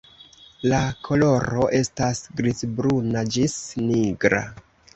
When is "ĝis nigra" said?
3.37-4.45